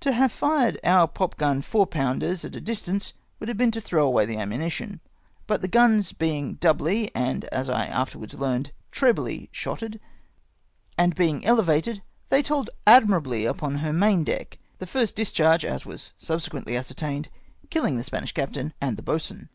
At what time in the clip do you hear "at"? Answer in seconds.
2.44-2.56